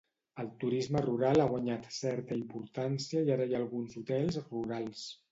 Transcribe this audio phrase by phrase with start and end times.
[0.43, 5.05] El turisme rural ha guanyat certa importància i ara hi ha alguns hotels rurals.